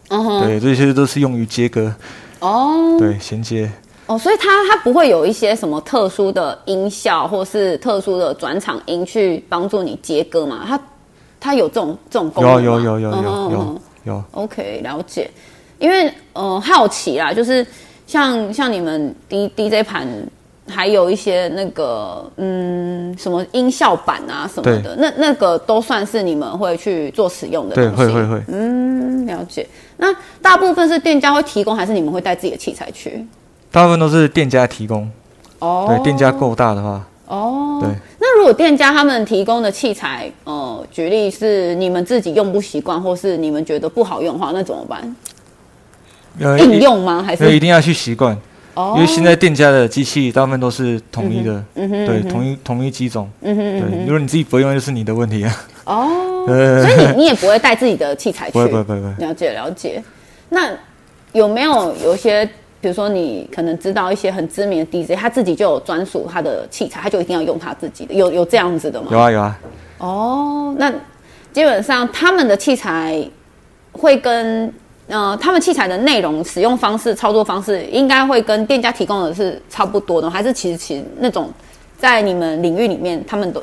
[0.08, 1.94] 嗯对，这些都是用于接歌
[2.40, 3.70] 哦，对，衔接
[4.06, 10.64] 哦，所以它它不会有一些什么特殊的音效，或是特殊的转场音去帮助你接歌嘛？
[10.66, 10.80] 它
[11.38, 12.60] 它有这种这种功能吗？
[12.62, 14.24] 有有有有有有有，有。
[14.30, 15.30] OK，了解。
[15.78, 17.66] 因为呃好奇啦，就是
[18.06, 20.06] 像像你们 D D J 盘，
[20.68, 27.96] 还有一些那个嗯什么音效板啊什么的，那那个都算是你们会去做使用的东西。
[27.96, 28.42] 对，会会会。
[28.48, 29.66] 嗯，了解。
[29.96, 33.24] 那大部分是店家会提供，还是你们会带自己的器材去？
[33.70, 35.10] 大部分都是店家提供。
[35.58, 35.86] 哦。
[35.88, 37.06] 对，店家够大的话。
[37.26, 37.78] 哦。
[37.80, 37.90] 对。
[38.18, 45.16] 那如果店家他们提供的器材，呃，举例是你们自己用不习惯，或是你们觉得不好用的话，那怎么办？
[46.38, 47.22] 应用吗？
[47.22, 48.36] 还是一定要去习惯？
[48.74, 55.56] 哦，因为现在店家的机器大部分都是统一的，嗯哼，对，统一统一机种，嗯哼，对，如果你自己不会用，就是你的问题啊。
[55.84, 56.08] 哦，
[56.46, 58.52] 所以你你也不会带自己的器材去？
[58.52, 59.14] 不会不会不会。
[59.24, 60.02] 了解了解。
[60.48, 60.68] 那
[61.32, 62.44] 有没有有一些，
[62.80, 69.06] 比如说你可能知道一些很知名的 DJ，他自己就有专属他的器材，他就一定要用他自己的，有有这样子的吗？
[69.12, 69.58] 有啊有啊。
[69.98, 70.90] 哦，那
[71.52, 73.24] 基本上他们的器材
[73.92, 74.74] 会跟。
[75.08, 81.50] 呃，他们器材的内容、使用方式、操作方式，应该会跟店家提供的是差不多的，还是其实其实那种
[81.98, 83.62] 在你们领域里面，他们的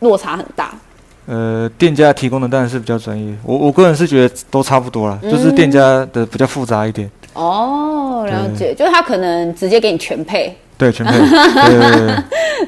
[0.00, 0.72] 落差很大？
[1.26, 7.08] 呃，店家提供的当然是比较专业，我我个人是觉得都差不多啦，嗯、就是店家的比较复杂一点。
[7.34, 10.54] 哦，了解，就是他可能直接给你全配。
[10.76, 11.16] 对，全配。
[11.16, 12.16] 对对对对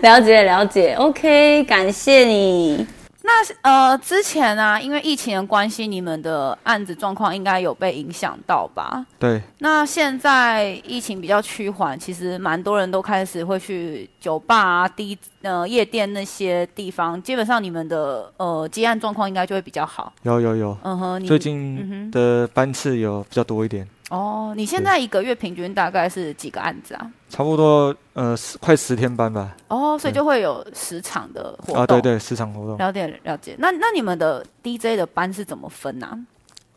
[0.09, 2.87] 了解了解，OK，感谢你。
[3.27, 9.07] 那呃，之前啊，因为疫情的关系，你们的案子状况应该有被影响到吧？
[9.19, 9.41] 对。
[9.61, 20.13] 那现在疫情比较趋缓，其实蛮多人都开始会去酒吧啊、低呃夜店那些地方，基本上你们的呃接案状况应该就会比较好。
[20.25, 20.77] 有有有。
[20.83, 23.89] 嗯哼，最近的班次有比较多一点。
[24.15, 27.11] 哦，你现在一个月平均大概是几个案子啊？
[27.29, 29.57] 差不多呃十快十天班吧。
[29.67, 31.83] 哦，所以就会有十场的活动。
[31.83, 32.79] 啊，对对，十场活动。
[32.79, 33.57] 了解了解。
[33.59, 36.15] 那那你们的 DJ 的班是怎么分呢、啊？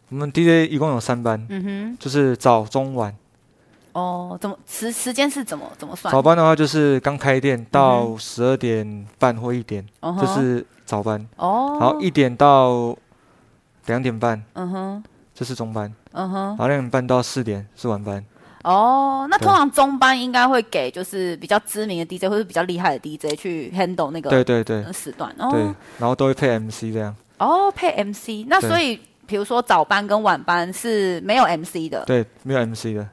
[0.10, 3.16] 我们 DJ 一共有三班，嗯哼，就是早中晚。
[3.92, 6.12] 哦，怎么时时间是怎么怎么算？
[6.12, 11.24] 早班的话就是刚开店到十二点半或一点，就、嗯、是早班。
[11.36, 11.78] 哦。
[11.80, 12.98] 然后一点到
[13.86, 15.04] 两点半，嗯哼。
[15.38, 18.26] 这是中班，嗯哼，然后两点半到四点是晚班。
[18.64, 25.62] 哦，那通常中班应该会给就是比较知名的 DJ 或者比较厉害的 DJ 去 handle 那个对对对时段，哦，对，
[26.00, 27.16] 然后都会配 MC 这样。
[27.38, 33.08] 哦，配 MC，那所以比如说早班跟晚班是没有 MC 的，对，没有 MC 的。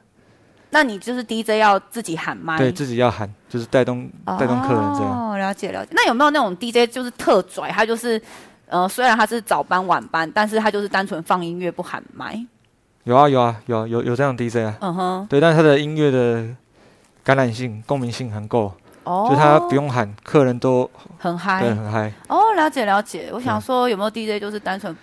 [0.71, 5.29] 那你就是 DJ 要自己喊麦，对自己要喊，就是带动带动客人这样。
[5.29, 5.91] 哦，了解了解。
[5.93, 8.19] 那有没有那种 DJ 就是特拽，他就是？
[8.67, 12.39] 呃，虽然他是早班晚班，但是他就是单纯放音乐不喊麦。
[13.03, 16.47] 有啊有啊有有有这样 DJ 啊，嗯哼，对，但是他的音乐的
[17.23, 18.73] 感染性、共鸣性很够，
[19.03, 22.11] 哦，就他不用喊，客人都很嗨，对，很嗨。
[22.27, 23.29] 哦，了解了解。
[23.31, 24.95] 我想说，有没有 DJ 就是单纯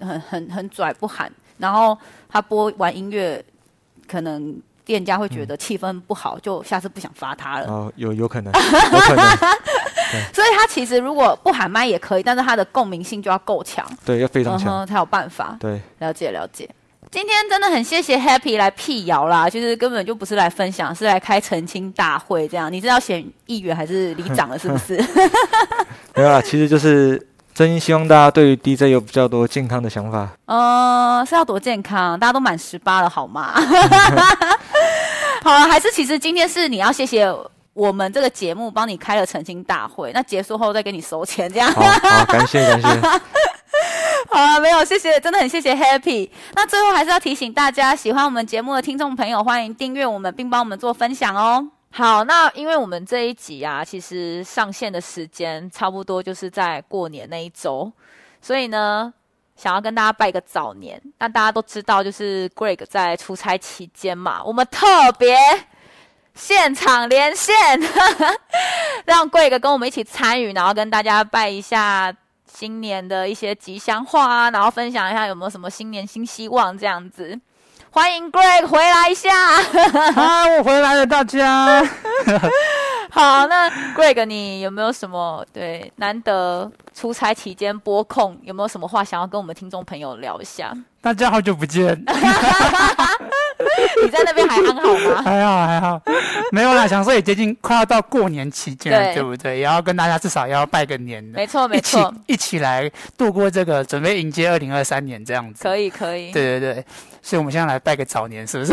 [0.00, 1.96] 很很很拽不喊，然后
[2.30, 3.44] 他播完音乐，
[4.08, 7.66] 可能店家会觉得气氛不好，嗯、就下次不想发他了。
[7.66, 9.24] 哦，有有可能，有可能。
[10.32, 15.56] 所以他其实如果不喊麦也可以，但是他的共鸣性就要够强，对，要非常强才有办法。
[15.60, 16.68] 对，了解了解。
[17.10, 22.72] 今天真的很谢谢 Happy 来辟谣啦，其实根本就不是来分享，是来开澄清大会这样。
[22.72, 24.56] 你是要选议员还是里长了？
[24.56, 24.96] 是不是？
[26.14, 27.20] 没有啦，其实就是
[27.52, 30.28] 真心希望大家对于 DJ 有比较多健康的想法。
[30.46, 32.16] 呃，是要多健康？
[32.20, 33.54] 大家都满十八了好吗？
[35.42, 37.26] 好了，还是其实今天是你要谢谢。
[37.72, 41.72] 我们这个节目帮你开了澄清大会，那结束后再给你收钱，这样。
[41.72, 42.88] 好，好，感谢感谢。
[44.28, 46.28] 好啊，没有，谢谢，真的很谢谢 Happy。
[46.54, 51.68] 那最后还是要提醒大家，喜欢我们节目的听众朋友，欢迎订阅我们，并帮我们做分享哦。
[51.92, 57.90] 好，那因为我们这一集啊，其实上线的时间差不多就是在过年那一周，
[58.40, 59.12] 所以呢，
[59.56, 61.00] 想要跟大家拜个早年。
[61.18, 65.36] 那大家都知道，就是 Greg 在出差期间嘛，我们特别。
[66.34, 67.54] 现场连线，
[69.04, 72.12] 让贵哥跟我们一起参与，然后跟大家拜一下
[72.52, 77.38] 新年的一些吉祥话啊，然后分享一下有没有什么新年新希望这样子。
[77.92, 79.30] 欢迎 Greg 回来一下，
[80.14, 81.82] 啊，我回来了，大家。
[83.10, 90.72] 好，那 Greg 你有没有什么对难得出差期间播控，有没有什么话想要跟我们听众朋友聊一下？
[91.02, 92.00] 大家好久不见，
[94.02, 95.22] 你在那边还安好吗？
[95.22, 96.00] 还好还好，
[96.52, 99.58] 没有啦， 想说也接近快要到过年期间了，对，不对？
[99.58, 105.62] 也要跟大家至少要拜个年，没错没错，一起来度过这个，准备迎接二零二三年这样子。
[105.62, 106.84] 可以可以，对对对，
[107.22, 108.72] 所以我们现在来拜个早年，是不是？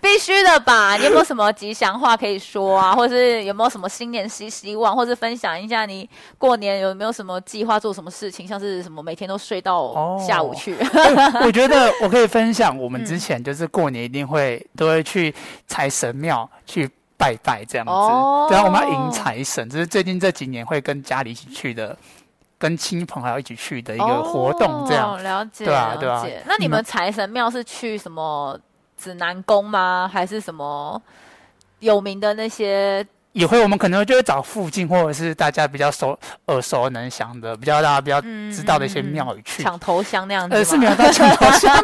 [0.00, 0.96] 必须的吧？
[0.96, 2.92] 你有没有什么吉祥话可以说啊？
[2.94, 8.46] 或者是有没有什么新年希希望，或是分享一下你过年有没有什么计划做什么事情？
[8.46, 10.74] 像是什么每天都睡到下午去？
[10.74, 15.34] 哦我觉得我可以分享，我们之前就是过年一定会都会去
[15.66, 21.96] 财神庙去拜拜这样子，哦、对啊，我们要迎财神，这是最近这几年会跟家里一起去的，
[22.58, 26.26] 跟亲朋好友一起去的一个活动，这样、哦、了解，对啊，对啊。
[26.44, 28.58] 那你们财神庙是去什么
[28.96, 30.10] 指南宫吗？
[30.12, 31.00] 还是什么
[31.78, 33.06] 有名的那些？
[33.32, 40.56] 也会，我们可能就会找附近或者是大家比较熟、耳熟能详的、比较大家比较知道的一些庙宇去抢、嗯、头香那样子。
[40.56, 41.76] 呃，是没有到抢头香，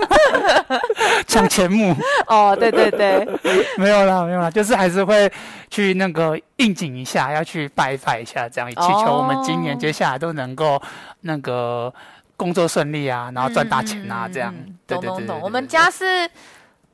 [1.28, 1.94] 抢钱目。
[2.26, 3.24] 哦，对对对，
[3.78, 5.30] 没有啦，没有啦，就是还是会
[5.70, 8.74] 去那个应景一下，要去拜一拜一下，这样祈
[9.05, 10.82] 求我们今年接下来都能够
[11.20, 11.92] 那个
[12.36, 14.53] 工作顺利啊，然后赚大钱啊，这样。
[14.88, 15.40] 懂懂懂。
[15.40, 16.28] 我们家是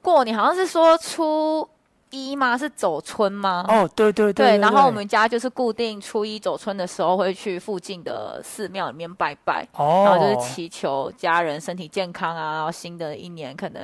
[0.03, 1.66] 过年，好像是说初。
[2.12, 2.56] 一吗？
[2.56, 3.64] 是走春吗？
[3.66, 4.58] 哦，对对对，对，对。
[4.58, 13.82] 然后我们家就是固定初一走春的时候会去附近的寺庙里面拜拜，哦，然后就是祈求家人身体健康啊，然后新的一年可能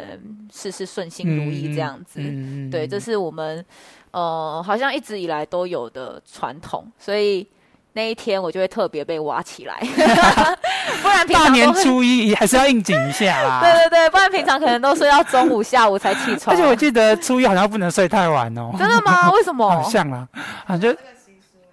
[0.52, 2.20] 事事顺心如意这样子。
[2.22, 3.64] 嗯、对，这是我们
[4.12, 7.44] 呃好像一直以来都有的传统，所以。
[7.92, 9.76] 那一天我就会特别被挖起来，
[11.02, 13.60] 不然平常大年初一还是要应景一下啦。
[13.60, 16.54] 对对对，不然平常可能都睡到中午、下午才起床。
[16.54, 18.70] 而且我记得初一好像不能睡太晚哦。
[18.78, 19.30] 真的吗？
[19.34, 19.68] 为什么？
[19.68, 20.26] 好像啦，
[20.66, 20.92] 啊就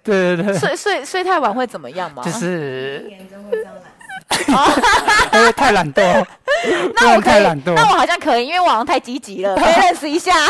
[0.02, 2.22] 对对对，睡睡睡太晚会怎么样吗？
[2.24, 3.04] 就是
[3.50, 3.92] 会这样懒，
[5.32, 6.24] 因为太懒惰。
[6.94, 7.42] 那我可以，
[7.74, 10.32] 那我好像可以，因为我好像太积极了， 可以认识一下。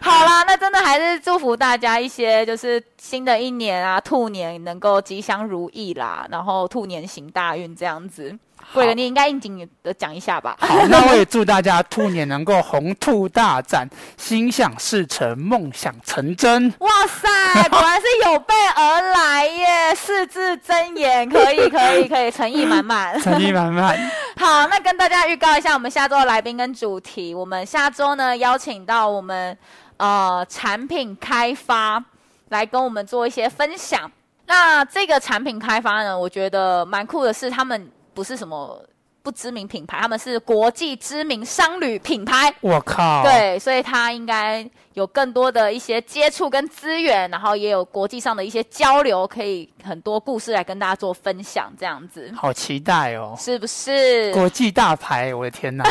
[0.00, 8.36] 好啦，那真的还是祝福大家一些，就是新的一年啊，兔年能够吉祥如意啦，然后兔年行大运这样子。
[8.72, 10.56] 贵人，你应该应景的讲一下吧。
[10.60, 16.72] 好， 那我也祝大家兔年能够鸿兔大展，心想事成，梦想成真。
[16.80, 19.94] 哇塞，果然是有备而来耶！
[19.96, 23.98] 四字真言，可以，可以，可以，诚意满满，诚意满满。
[24.36, 27.34] 好，那跟大家预告一下，我们下周的来宾跟主题。
[27.34, 29.56] 我们下周呢，邀请到我们
[29.96, 32.02] 呃产品开发
[32.50, 34.10] 来跟我们做一些分享。
[34.46, 37.90] 那这个产品开发呢，我觉得蛮酷的是他们。
[38.18, 38.84] 不是什么
[39.22, 42.52] 不知名品牌，他们是国际知名商旅品牌。
[42.60, 43.22] 我靠！
[43.22, 52.28] 对，所以他应该有更多的一些接触跟资源，然后也有国际上的一些交流，可以很多故事来跟大家做分享，这样子。
[52.34, 53.36] 好期待哦！
[53.38, 55.32] 是不是国际大牌？
[55.32, 55.84] 我的天哪！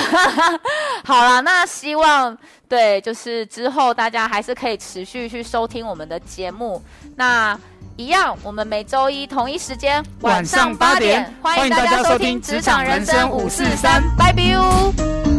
[1.05, 6.83] 好了，那希望对，就是之后大家还是可以持续去收听我们的节目。
[7.15, 7.57] 那。
[7.97, 15.36] 一样，我们每周一同一时间晚上八点，欢迎大家收听《职场人生五四三》，拜拜哟。